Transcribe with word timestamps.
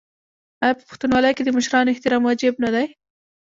آیا 0.63 0.77
په 0.77 0.83
پښتونولۍ 0.89 1.31
کې 1.35 1.43
د 1.45 1.49
مشرانو 1.57 1.91
احترام 1.93 2.21
واجب 2.25 2.53
نه 2.63 2.69
دی؟ 2.75 2.85